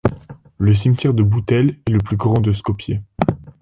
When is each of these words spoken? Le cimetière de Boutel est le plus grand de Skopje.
Le 0.57 0.73
cimetière 0.73 1.13
de 1.13 1.21
Boutel 1.21 1.77
est 1.85 1.91
le 1.91 1.99
plus 1.99 2.17
grand 2.17 2.41
de 2.41 2.53
Skopje. 2.53 2.99